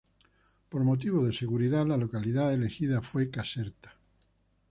[0.69, 3.95] Por motivos de seguridad, la localidad elegida fue Caserta.